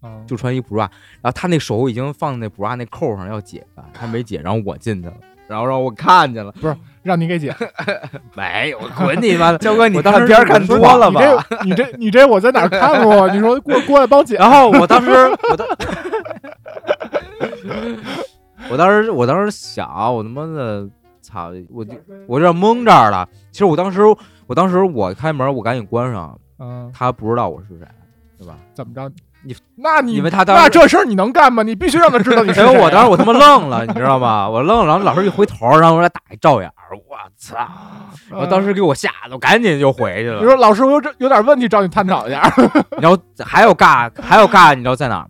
[0.00, 0.90] 啊，就穿一 bra，然
[1.24, 5.14] 后他那手已经放在那 bra 那扣上要解开，他没解，然后我进去了，
[5.48, 7.54] 然后让我看见了，不是让你给解。
[8.36, 9.58] 没有，滚你妈的！
[9.64, 11.46] 教哥，你我当时看片儿看多了吧？
[11.64, 13.28] 你这你这你这我在哪儿看过？
[13.30, 14.36] 你说过过来帮解。
[14.36, 15.10] 然后我当时，
[15.50, 15.66] 我当，
[18.70, 20.88] 我当时，我当时想，我他妈的，
[21.20, 21.92] 操，我就
[22.26, 23.28] 我有点懵这儿了。
[23.50, 24.02] 其实我当时，
[24.46, 27.86] 我当时我开门，我赶紧关上，嗯，他不知道我是谁，
[28.38, 28.56] 对吧？
[28.74, 29.10] 怎么着？
[29.46, 31.62] 你那你因为他当时那这事儿你能干吗？
[31.62, 32.66] 你必须让他知道你是 谁。
[32.66, 34.48] 因为我当时我他妈愣了，你知道吗？
[34.48, 37.58] 我愣了，然后老师一回头，然后我俩打一照眼儿，我操！
[38.30, 40.46] 我当时给我吓得，我赶紧就回去了你。
[40.46, 42.40] 说老师，我有这有点问题找你探讨一下。
[43.02, 45.26] 然后还有尬，还有尬，你知道在哪？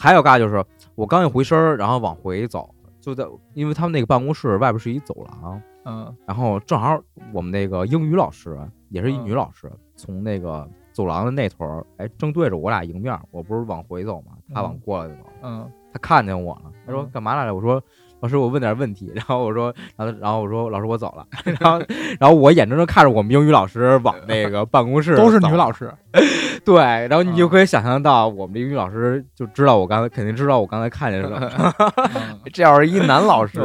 [0.00, 0.64] 还有尬就是
[0.98, 7.00] 我刚一回身儿，然后往回走，就在因为他们那个办公室外边是一走廊，嗯然后正好
[7.32, 8.58] 我们那个英语老师
[8.88, 14.32] 也是一嗯女老师，从那个走廊的那头儿，哎，正对着我俩迎面，我不是往回走嘛？
[14.52, 17.54] 她往嗯过来走，嗯她看见我了，她说嗯干嘛来了？
[17.54, 17.80] 我说。
[18.20, 21.26] 老师，我问点问题，然后我说，然后然后我说，老师我走了，
[21.60, 21.78] 然后
[22.18, 25.92] 然后我眼睁睁看着我们英语老师往那个办公室都是女老师。
[26.64, 31.38] 对，然后你就啊可以想象到，我们的英语老师就知道我刚才肯定知道我刚才看见什么。
[32.14, 33.60] 嗯这要是一男老师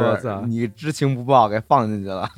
[0.46, 2.28] 你知情不报给放进去了，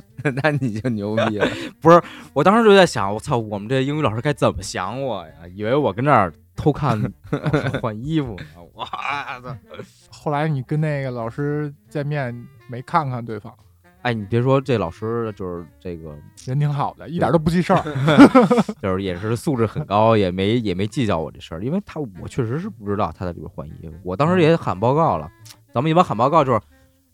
[0.42, 1.46] 那你就牛逼了。
[1.80, 2.00] 不是
[2.32, 5.32] 我当时就在想，我操，我们这英语老师该怎么想我呀？
[5.54, 7.00] 以为我跟这儿偷看
[7.80, 8.44] 换衣服呢。
[8.74, 9.56] 我操！
[10.10, 12.34] 后来你跟那个老师见面
[12.68, 13.54] 没看看对方，
[14.02, 16.16] 哎，你别说，这老师就是这个，
[16.46, 17.82] 人挺好的，一点都不记事儿。
[18.82, 23.94] 就是也是素质很高，也没也没计较我这事儿，因为他我确实是不知道他在里边换衣服。
[24.02, 25.30] 我当时也喊报告了，
[25.72, 26.60] 咱们一般喊报告就是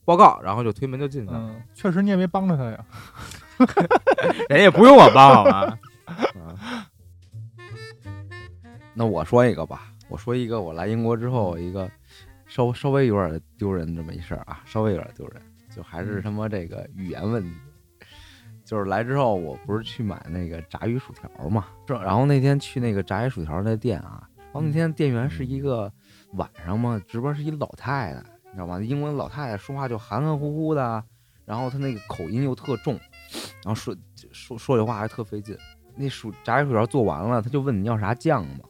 [0.05, 2.85] 报告，然后就推门就进去了，嗯，确实你也没帮着他呀。
[4.49, 5.79] 人也不用我帮好吗？
[6.35, 6.57] 嗯
[8.95, 11.91] 那我说一个吧，我说一个我来英国之后一个
[12.47, 15.43] 稍稍微有点丢人这么一事儿啊，稍微有点丢人，
[15.75, 17.51] 就还是他妈这个语言问题。
[18.65, 25.93] 就是来之后，我不是去买那个炸鱼薯条嘛，是然后那天去那个炸鱼薯条那店啊，然后那天店员是一个
[26.35, 28.81] 晚上嘛，值班是一老太太，你知道吗？
[28.81, 31.05] 英国老太太说话就含含糊糊的，
[31.45, 32.95] 然后她那个口音又特重，
[33.63, 33.95] 然后说
[34.31, 35.57] 说说这话还特费劲。
[35.95, 38.61] 那薯炸鱼薯条做完了，他就问你要啥酱嘛，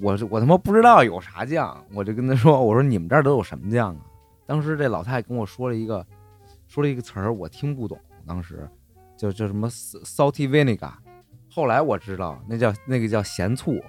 [0.00, 4.00] 我是我他妈不知道有啥酱，我就跟他说，我说你们这儿都有什么酱啊？
[4.46, 6.04] 当时这老太太跟我说了一个，
[6.66, 8.68] 说了一个词儿，我听不懂，当时
[9.16, 10.92] 就叫什么 salty vinegar，
[11.50, 13.80] 后来我知道那叫那个叫咸醋，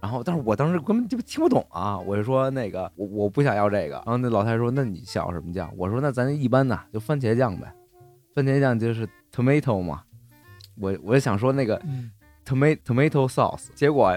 [0.00, 5.72] 然后但是我当时根本就听不懂啊，我就说那个我我不想要这个，然后那老太太说那你想要什么酱？
[5.76, 7.72] 我说那咱一般的就番茄酱呗，
[8.34, 10.02] 番茄酱就是 tomato 嘛，
[10.76, 12.10] 我我就想说那个嗯
[12.44, 14.12] ，tomato tomato sauce，结果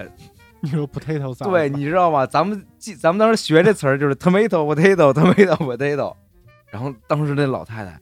[0.62, 2.26] 你说 potato sauce 对，你知道吗？
[2.26, 6.14] 咱们记，咱们当时学这词儿就是 tomato potato tomato potato，
[6.70, 7.98] 然后当时那老太太，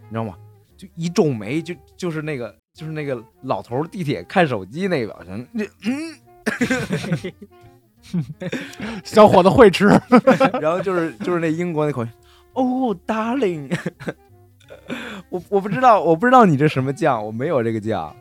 [0.00, 0.34] 你知道吗？
[0.76, 7.32] 就一皱眉，就就是那个就是那个老头儿地铁看手机那个表情，那嗯，
[9.04, 9.88] 小伙子会吃，
[10.62, 12.10] 然后就是就是那英国那口音，
[12.54, 13.76] 哦，darling，
[15.30, 18.14] 我我不知道，我不知道你这什么酱，我没有这个酱。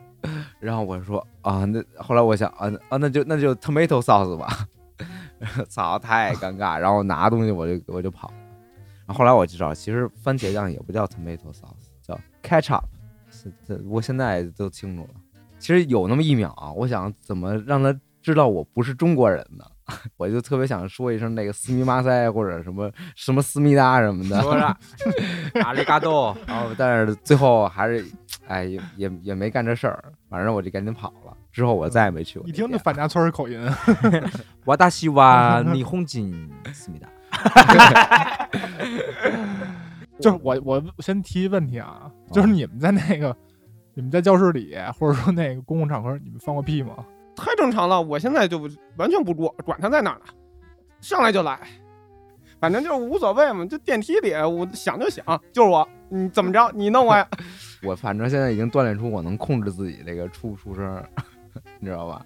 [0.68, 4.68] 然后我说啊，那后来我想啊啊，那就那就 tomato sauce 吧。
[5.70, 6.78] 操，太尴尬。
[6.78, 8.30] 然后拿东西我就我就跑。
[9.06, 12.84] 然后后来我就知道，其实番茄酱也不叫 tomato sauce，叫 ketchup。
[13.32, 15.10] 是这我现在都清楚了。
[15.58, 19.64] 其实有那么一秒啊，我想怎么让他知道我不是中国人呢？
[20.18, 24.78] 我就特别想说一声那个斯密马塞或者什么什么思密达什么的，说啥？
[25.64, 28.06] 阿里嘎多，然后但是最后还是，
[28.48, 31.36] 哎，也也也没干这事儿，反正我就赶紧跑了。
[31.52, 32.52] 之后我再也没去过一。
[32.52, 33.60] 听那范家村口音。
[34.64, 37.10] 我大西瓦霓虹金思密达。
[40.20, 43.36] 就是我我先提一问题啊，就是你们在那个
[43.94, 47.06] 你们在教室里或者说那个公共场合，你们放过屁吗？
[47.36, 48.02] 太正常了。
[48.02, 48.60] 我现在就
[48.96, 50.26] 完全不管管他在哪儿呢，
[51.02, 51.60] 上来就来，
[52.60, 53.64] 反正就是无所谓嘛。
[53.66, 57.28] 就电梯里，我想就想，就是我，你怎么着，你弄我呀？
[57.84, 61.10] 我反正现在已经锻炼出我能控制自己这个出不出声儿，
[61.80, 62.26] 你知道吧？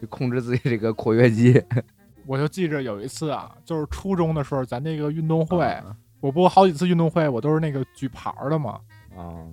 [0.00, 1.62] 就控制自己这个括约肌。
[2.26, 8.80] 我就记着有一次啊，就是初中的时候，咱那个运动会，啊我不好几次运动会，我都是那个举牌儿的嘛。
[9.16, 9.44] 啊，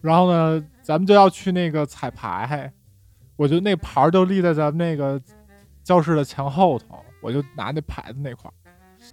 [0.00, 2.72] 然后呢，咱们就要去那个彩排，
[3.36, 5.20] 我就那牌儿就立在咱们那个
[5.82, 8.54] 教室的墙后头，我就拿那牌子那块儿，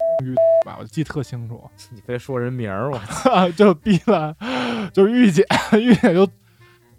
[0.65, 4.33] 吧，我记得特清楚，你非说人名儿，我就逼了，
[4.99, 5.45] 就是玉姐，
[5.79, 6.27] 御姐就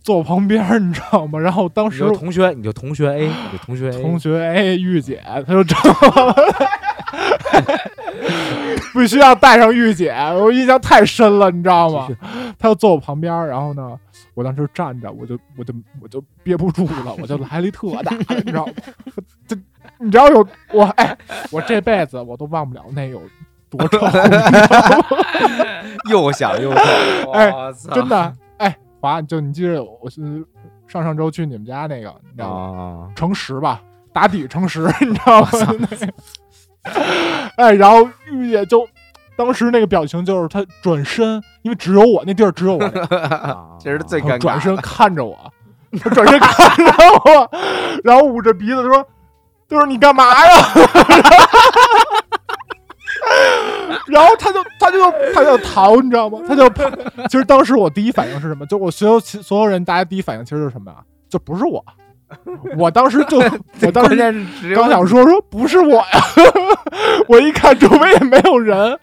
[0.02, 1.38] 坐我旁边，你知道吗？
[1.38, 6.34] 然后当时就同学，你就同学 A，你就同学 A，同学 A，，玉姐，她就找我，
[8.98, 12.16] 必须要带上御姐，我印象太深了，你知道吗继？
[12.58, 13.94] 她就坐我旁边，然后呢，
[14.34, 18.72] 我当时站着，我就我就我就憋不住了，我就来了一特大的，你知道吗？
[19.46, 19.56] 这
[19.98, 21.16] 你知道有我哎，
[21.50, 23.20] 我这辈子我都忘不了那有
[23.70, 23.98] 多臭，
[26.10, 26.80] 又想又臭，
[27.32, 27.52] 哎
[27.92, 30.20] 真的哎，华，就你记着，我是
[30.86, 33.08] 上上周去你们家那个，你知道吗？
[33.08, 33.80] 啊，乘十吧，
[34.12, 35.48] 打底乘十，你知道吗？
[37.56, 38.86] 哎，然后玉姐就
[39.36, 42.84] 当时那个表情就是她转身，因为只有我那地儿只有我，
[43.16, 45.38] 啊这是最尴尬转身看着我，
[46.02, 46.84] 她转身看着
[47.24, 47.50] 我，
[48.02, 49.06] 然后捂着鼻子说
[49.68, 50.52] ：“就是你干嘛呀？”
[54.08, 54.98] 然后他就他就
[55.32, 56.38] 他就逃，你知道吗？
[56.46, 56.90] 他就跑。
[57.28, 58.66] 其实当时我第一反应是什么？
[58.66, 60.98] 就我所有所有人，大家第一反应其实是什么呀？
[61.28, 61.84] 就不是我。
[62.78, 63.38] 我当时就
[63.82, 64.16] 我当时
[64.72, 66.06] 刚想说说不是我呀，
[67.26, 68.96] 我一看周围也没有人，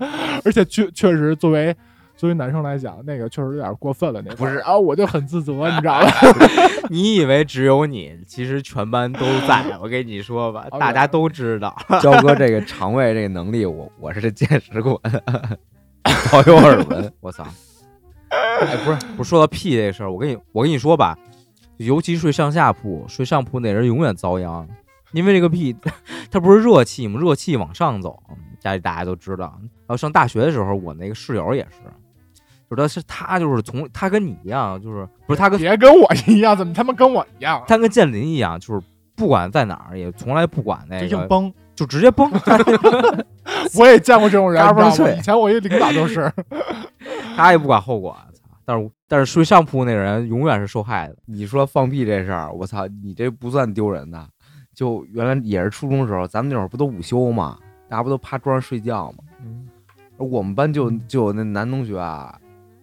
[0.46, 1.76] 而且确确实作为
[2.18, 4.22] 作为男生来讲，那个确实有点过分了。
[4.26, 6.12] 那不是啊我就很自责， 你知道吧？
[6.90, 9.78] 你以为只有你，其实全班都在。
[9.82, 11.74] 我跟你说吧，哦大家都知道。
[12.02, 15.58] 焦哥这个肠胃这个能力，我我是见识过的，
[16.32, 17.14] 早有耳闻。
[17.22, 17.46] 我操！
[18.30, 21.18] 哎，不是，不是说到屁这事儿，我跟你我跟你说吧，
[21.78, 24.68] 尤其睡上下铺，睡上铺那人永远遭殃，
[25.14, 25.76] 因为这个屁
[26.32, 27.20] 它不是热气吗？
[27.20, 28.22] 热气往上走，
[28.60, 29.54] 家里大家都知道。
[29.62, 31.78] 然后上大学的时候，我那个室友也是，
[32.70, 37.64] 就是他是他就是从他跟你一样，就是不是他跟别跟我一样，怎么他妈跟我一样？
[37.68, 38.82] 他跟建林一样，就是
[39.16, 41.54] 不管在哪儿也从来不管那个，就硬崩。
[41.76, 42.28] 就直接崩。
[43.78, 44.90] 我也见过这种人，嘎嘣？
[44.90, 46.28] 脆以前我一领导就是，
[47.38, 48.18] 他也不管后果，
[48.66, 51.16] 但是但是睡上铺那个人永远是受害的。
[51.28, 54.28] 你说放屁这事儿，我操，你这不算丢人的。
[54.74, 59.20] 就原来也是初中时候，咱们那会儿不都午休嘛，大家不都趴桌上睡觉嘛。
[59.44, 59.68] 嗯
[60.18, 62.36] 我们班就就有那男同学啊，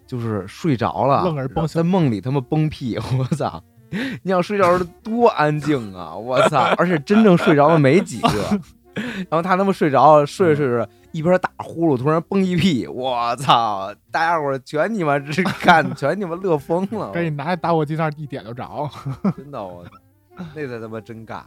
[0.06, 1.24] 就是睡着了，
[1.66, 3.62] 在梦里他妈崩屁， 我操！
[4.22, 6.62] 你想睡觉时多安静啊， 我操！
[6.76, 8.60] 而且真正睡着的没几个，
[9.28, 13.94] 然后他他妈睡着了，睡着睡着一边打呼噜，突然崩一屁，我操！
[14.10, 18.90] 大家伙全你妈这干，全你妈乐疯了，赶紧拿打火机那儿一点就着。
[19.36, 19.90] 真的我操，
[20.54, 21.42] 那才他妈真尬。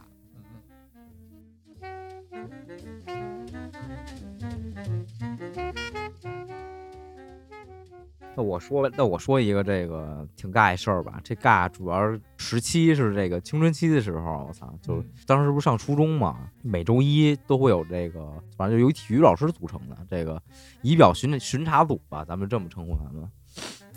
[8.38, 11.20] 那我说，那我说一个这个挺尬一事儿吧。
[11.24, 20.40] 这尬主要时期是这个青春期的时候，我操，就嗯当时不是上初中嘛，每周一都会有这个，反正就由体育老师组成的这个
[20.82, 23.28] 仪表巡巡查组吧，咱们这么称呼他们。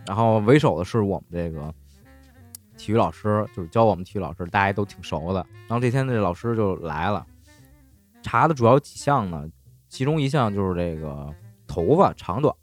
[0.07, 1.71] 然后为首的是我们这个
[2.79, 5.45] 体育老师，就是教我们体育老师，大家都挺熟的。
[5.67, 7.23] 然后这天这老师就来了，
[8.23, 9.47] 查的主要几项呢，
[9.87, 11.31] 其中一项就是这个
[11.67, 12.55] 头发长短。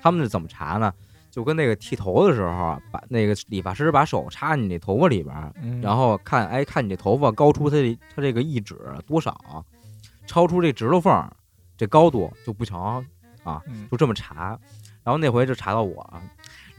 [0.00, 0.92] 他们是怎么查呢？
[1.30, 9.64] 就跟那个剃头的时候啊，把那个理发师把手插你那头发里边然后看，哎，看你这头发高出他这它这个一指多少，
[10.26, 11.32] 超出这指头缝儿
[11.76, 13.04] 这高度就不成
[13.44, 14.58] 啊，嗯就这么查。
[15.04, 16.04] 然后那回就查到我，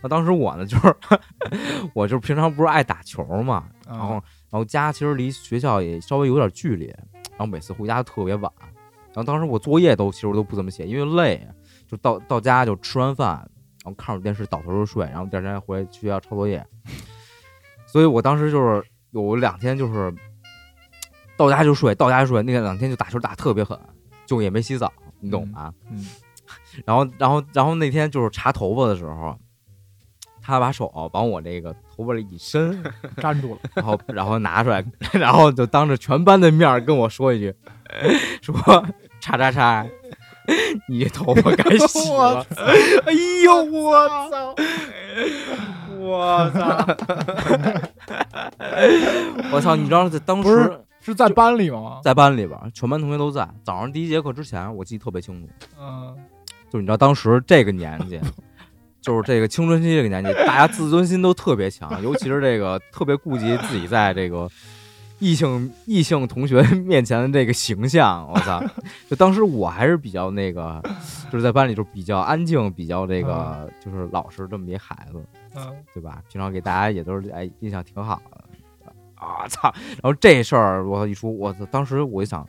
[0.02, 0.96] 那当时我呢就是
[1.94, 4.16] 我就是平常不是爱打球嘛，然后
[4.50, 11.48] 然后家其实离学校也稍微有点距离，然后每次回家都特别晚，然后当时我作业都其实都不怎么写，因为累，
[11.92, 13.30] 就到到家就吃完饭，
[13.84, 16.66] 然后看着电视倒头就睡，然后第二天回去学校抄作业，
[17.86, 20.14] 所以我当时就是有两天就是
[21.36, 23.78] 到家就睡，到家就睡，那两天就打球打特别狠，
[24.26, 25.74] 就也没洗澡，你懂吗？
[25.90, 26.08] 嗯
[26.86, 29.38] 然后，然后，然后那天就是查头发的时候，
[30.42, 32.84] 他把手往我这个头发里一伸，
[33.22, 37.54] 粘住了，然后，然后拿出来，然后就当着全班的面跟我说一句，
[38.42, 38.54] 说
[39.22, 39.86] 叉叉叉，
[40.88, 42.46] 你这头发该洗了。
[43.06, 44.56] 哎呦，我操！
[46.00, 46.88] 我操！
[49.52, 49.76] 我操！
[49.76, 52.00] 你知道在当时是在班里吗？
[52.04, 53.48] 在班里边，全班同学都在。
[53.64, 55.48] 早上第一节课之前，我记得特别清楚。
[55.80, 56.16] 嗯，
[56.70, 58.20] 就是你知道当时这个年纪，
[59.02, 64.50] 就是这个青春期这个年纪，大家自尊心都特别强，尤其是这个特别顾及自己在这个
[65.22, 68.28] 异性异性同学面前的这个形象。
[68.30, 68.62] 我操！
[69.10, 70.84] 就当时我还是比较那个，
[71.32, 75.24] 就是在班里就比较安静，比较这个就是老实这么一孩子，
[75.56, 76.22] 嗯对吧？
[76.30, 78.38] 平常给大家也都是哎印象挺好的。
[79.16, 79.72] 啊操！
[80.02, 81.64] 然后这事儿我一说，我操！
[81.68, 82.44] 当时我就想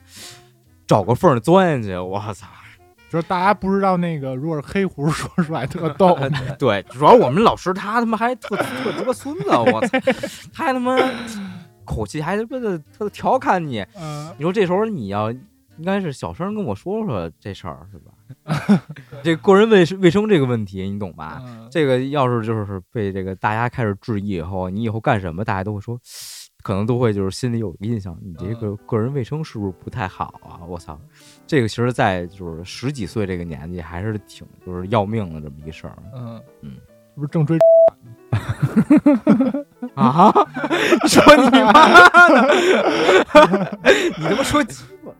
[0.86, 2.46] 找个缝儿钻进去，我操！
[3.10, 6.18] 就是大家不知道那个，如果是黑胡说出来特逗，
[6.58, 9.98] 对，主要我们老师他他妈还特特鸡巴孙子，我操，
[10.50, 10.96] 他还他妈
[11.84, 13.80] 口气还他妈的特调侃你。
[13.96, 18.12] 嗯你说这时候你要应该是小声跟我说说这事儿是吧？
[19.22, 21.40] 这个人卫生卫生这个问题你懂吧？
[21.46, 25.98] 嗯这个要是就是被这个大家开始质疑以后，你以后干什么大家都会说，
[26.62, 30.60] 可能都会就是心里有个印象，你这个个人卫生是不是不太好啊？
[30.66, 30.98] 我操，
[31.46, 35.96] 这个其实，在就是十几岁这个年纪还是挺就是要命的这么一事儿。
[36.14, 36.70] 嗯嗯，
[37.14, 37.58] 是不是正追？
[39.94, 40.32] 啊！
[41.06, 41.72] 说你妈
[42.28, 43.78] 的！
[44.18, 45.12] 你他妈说鸡巴！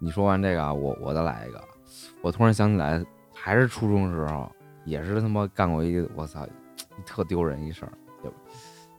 [0.00, 1.60] 你说完这个啊，我我再来一个。
[2.20, 3.04] 我突然想起来，
[3.34, 4.50] 还是初中时候，
[4.84, 6.46] 也是他妈干过一个我操，
[7.06, 7.92] 特丢人一事儿。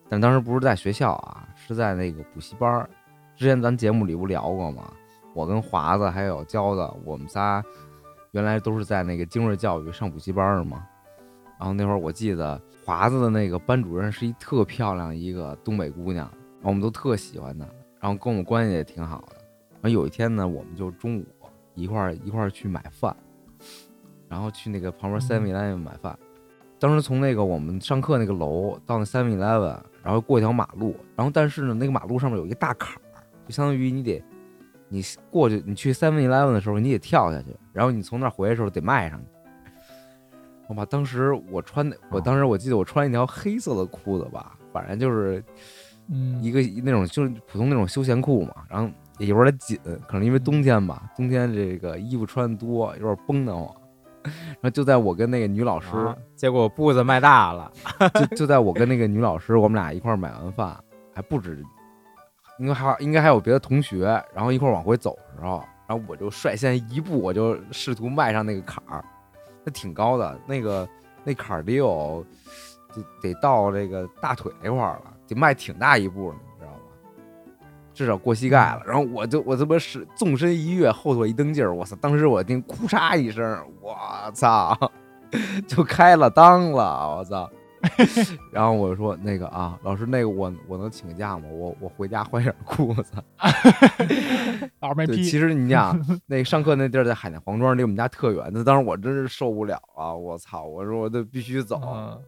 [0.10, 2.90] 但当时不是在学校啊，是在那个补习班儿。
[3.36, 4.92] 之前咱节目里不聊过吗？
[5.36, 7.64] 我跟华子还有娇子，我们仨
[8.32, 10.86] 原来都是在那个精锐教育上补习班儿嘛。
[11.60, 17.66] 然后那会儿我记得华子的那个班主任是一特漂亮一个东北姑娘，然后我们都特喜欢她，
[18.00, 19.36] 然后跟我们关系也挺好的。
[19.82, 21.26] 然后有一天呢，我们就中午
[21.76, 23.16] 一块儿一块儿去买饭，
[24.28, 26.18] 然后去那个旁边 Seven Eleven 买饭。
[26.80, 33.02] 当时从那个我们上课那个楼到那 Seven Eleven，然后过一条马路，然后但是呢，那个马路上面有一个大坎儿，
[33.46, 34.24] 就相当于你得
[34.90, 39.26] 你过去，你去 Seven Eleven 的时候你得跳下去，然后你从那儿回来的时候得迈上去。
[40.68, 45.44] 我吧，当时我穿的，我当时我记得我穿一条黑色的裤子吧，反正就是
[46.10, 48.88] 嗯一个那种就是普通那种休闲裤嘛，然后
[49.18, 53.68] 也有点紧，可能因为冬天吧，冬天这个衣服穿的多，有点绷得慌。
[54.24, 57.72] 然后就在我跟那个女老师，啊结果步子迈大了，
[58.14, 60.78] 就就在我跟那个女老师，我们俩一块儿买完饭，
[61.16, 61.64] 还不止，
[62.60, 69.04] 应该还应该还有别的同学，然后一块往回走的时候，然后我就率先一步，我就试图迈上那个坎儿，
[69.64, 70.88] 那挺高的，那个
[71.24, 72.24] 那坎儿得有
[72.94, 76.80] 得得到这个大腿那块儿了，得迈挺大一步呢，你知道吗？
[77.94, 78.82] 至少过膝盖了。
[78.86, 81.96] 然后我就我这么是纵身一跃，后腿一蹬劲儿，我操！
[82.02, 83.98] 当时我听哭嚓一声，我
[84.34, 84.78] 操，
[85.66, 87.50] 就开了裆了，我操！
[88.52, 91.48] 然后我说那个啊，老师，那个我我能请个假吗？
[91.50, 93.12] 我我回家换件裤子。
[94.08, 98.50] 对， 老师没批，其实你想， 那上课那地儿在海淀黄庄，离我们家特远。
[98.52, 100.14] 那当时我真是受不了啊！
[100.14, 100.64] 我操！
[100.64, 101.82] 我说我得必须走。
[101.86, 102.20] 嗯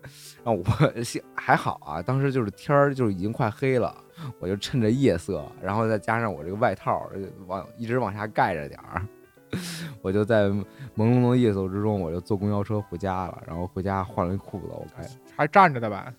[0.43, 3.95] 然后我幸还好啊，当时就是天儿就已经快黑了，
[4.39, 9.05] 我就趁着夜色，然后再加上我这个外套呃往一直往下盖着点儿，
[10.01, 10.63] 我就在朦
[10.97, 13.41] 胧胧的夜色之中，我就坐公交车回家了。
[13.45, 16.11] 然后回家换了一裤子，我开还站着的吧？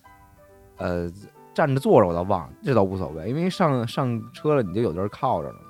[0.78, 1.10] 呃
[1.54, 5.60] 站着坐着我倒忘了，这倒无所谓，因为上上车了你就有地儿靠着了嘛。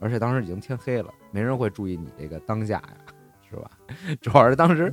[0.00, 2.96] 而且当时已经天黑了，没人会注意你这个当下呀，
[3.48, 3.70] 是吧？
[4.20, 4.92] 主要是当时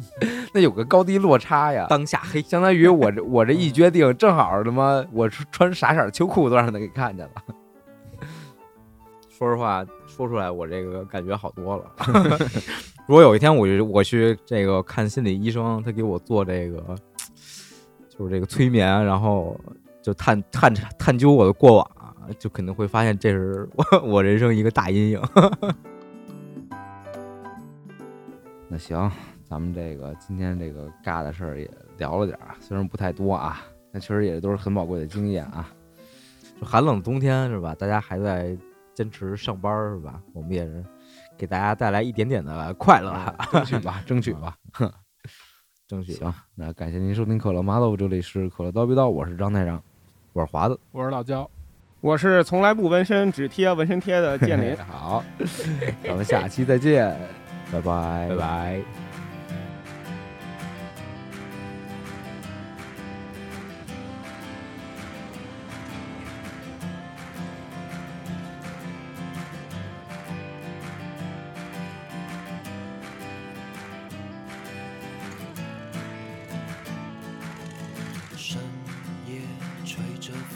[0.53, 2.41] 那有个高低落差呀，当下黑。
[2.41, 7.31] 相当于我这我这一决定，正好他妈我穿啥色儿秋裤都让他给看见了。
[9.37, 11.91] 说实话，说出来我这个感觉好多了。
[13.05, 16.95] 如果有一天我去我去这个看心理医生，他给我做这个
[18.09, 19.55] 就是这个催眠，然后
[20.01, 21.87] 就探探探究我的过往，
[22.39, 25.21] 就肯定会发现这是我我人生一个大阴影。
[28.67, 29.11] 那行，
[29.47, 31.69] 咱们这个今天这个尬的事儿也
[31.99, 33.61] 聊了点儿，虽然不太多啊，
[33.93, 35.69] 但确实也都是很宝贵的经验啊。
[36.59, 37.75] 就寒冷的冬天是吧？
[37.75, 38.57] 大家还在
[38.97, 40.19] 坚持上班是吧？
[40.33, 40.83] 我们也是
[41.37, 43.13] 给大家带来一点点的快乐，
[43.51, 44.57] 争取吧， 争取吧。
[45.87, 46.13] 争取。
[46.13, 49.79] 行，那感谢您收听可乐麻豆，这里是可乐叨逼叨，我是张台长，
[50.33, 51.47] 我是华子，我是老焦，
[52.01, 54.75] 我是从来不纹身，只贴纹身贴的建林。
[54.89, 55.23] 好，
[56.03, 57.15] 咱们下期再见，
[57.71, 59.06] 拜拜，拜拜。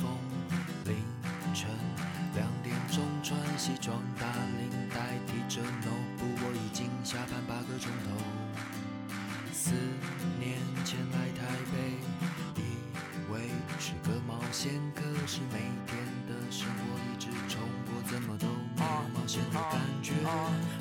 [0.01, 0.09] 风，
[0.85, 0.95] 凌
[1.53, 1.69] 晨
[2.33, 4.25] 两点钟穿西装打
[4.57, 4.97] 领带，
[5.27, 8.09] 提着 note，我已经下班八个钟头。
[9.53, 9.71] 四
[10.39, 11.77] 年前来台北，
[12.57, 13.41] 以为
[13.77, 15.95] 是个冒险，可是每天
[16.27, 20.13] 的生活一直重播，怎么都没有冒险的感觉。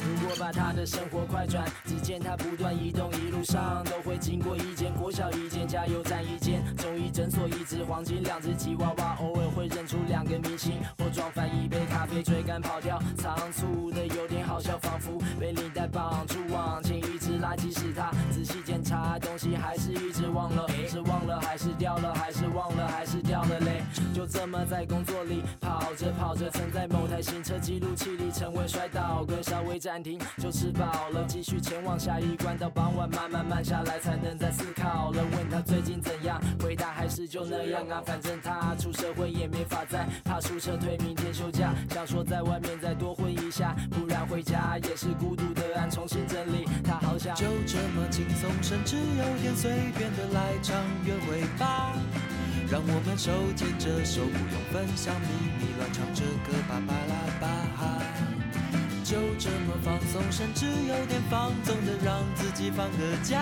[0.01, 1.71] 如果把他的生活快转，
[2.11, 23.82] 见他不断移动，一路上都会经过一间国小、一间加油站、一间中医诊所、一只黄金、两只吉娃娃，偶尔会认出两个明星，或撞翻一杯咖啡，追赶跑掉，仓促的有点好笑，仿佛被领带绑住，往前一直拉，即使他仔细检查东西，还是一直忘了，是忘了还是掉了，还是忘了还是掉了嘞？
[24.14, 32.59] 就这么在工作里跑跑着跑着，曾在某台行车记录器里成为摔倒，哥稍微暂停就吃饱了，继续前往下一关。
[32.59, 35.22] 到傍晚慢慢慢下来，才能再思考了。
[35.32, 46.68] 问他最近怎样，回答还是就那样啊，反正他出社会也没法再怕出车退，明天休假，想说在外面再多混一下，不然回家也是孤独的岸，重新整理。
[46.84, 51.95] 他好想就这么轻松，甚至有点随便的来场约会吧。
[52.70, 55.26] 让我们手牵着手，不用分享秘
[55.59, 58.03] 密，乱唱着歌，巴巴拉巴哈。
[59.03, 63.41] 就这么放松，甚至有点放纵的让自己放个假。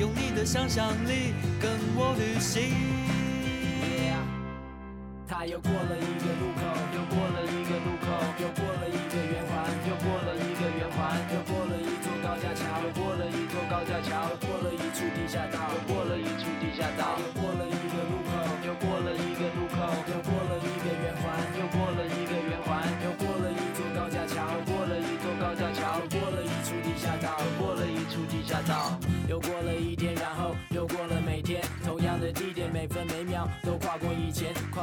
[0.00, 2.74] 用你的想象力跟我旅行。
[5.28, 6.13] 他又过了一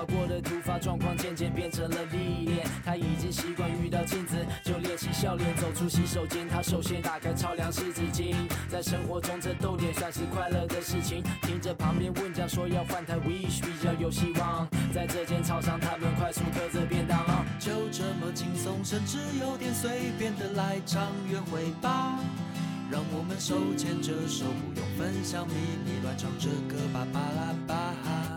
[0.05, 2.67] 过的突发状况，渐渐变成了历练。
[2.83, 8.35] 他已经习惯遇到镜子就练习笑脸，走出洗手间，他首先打开超凉湿纸巾。
[8.69, 11.23] 在生活中，这逗点算是快乐的事情。
[11.43, 14.67] 听着旁边问讲说要换台 Wish 比较有希望。
[14.93, 17.19] 在这间超商，他们快速嗑着便当。
[17.59, 22.19] 就这么轻松，甚至有点随便的来场约会吧。
[22.91, 25.53] 让我们手牵着手，不用分享秘
[25.85, 28.30] 密，乱唱着歌，巴巴拉巴哈。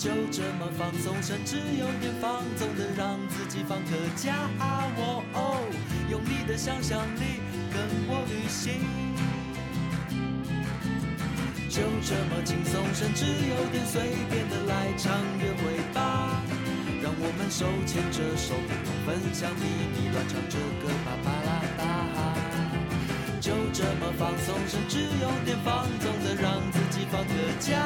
[0.00, 4.32] 就这么放松，甚至有点放纵的让自己放个假。
[4.58, 5.60] 哦哦，
[6.08, 7.36] 用你的想象力
[7.70, 8.80] 跟我旅行。
[11.68, 16.40] 就这么轻松，甚至有点随便的来场约会吧。
[17.02, 21.84] 让我们手牵着手，不用分享秘密，乱唱着歌，巴巴拉巴。
[23.38, 27.76] 就这么放松，甚至有点放纵的让自己放个假。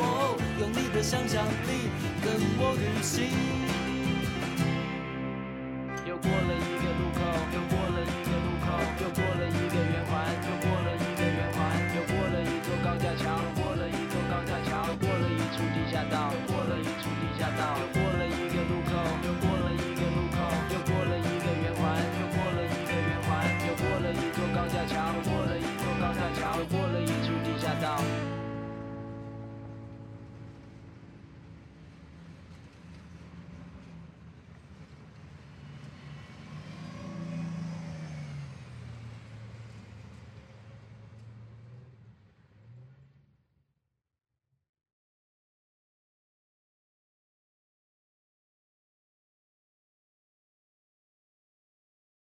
[0.00, 1.88] 哦，用你的想象力
[2.22, 3.77] 跟我旅行。